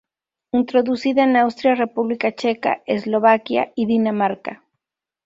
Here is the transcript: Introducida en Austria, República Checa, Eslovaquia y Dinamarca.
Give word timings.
Introducida 0.51 1.23
en 1.25 1.35
Austria, 1.35 1.75
República 1.75 2.31
Checa, 2.33 2.81
Eslovaquia 2.87 3.71
y 3.75 3.85
Dinamarca. 3.85 4.63